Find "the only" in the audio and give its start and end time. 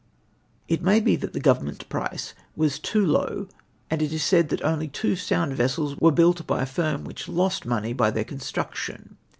4.61-4.87